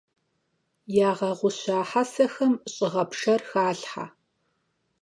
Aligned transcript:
Ягъэгъуща 1.09 1.77
хьэсэхэм 1.89 2.53
щӀыгъэпшэр 2.73 3.41
халъхьэ. 3.49 4.05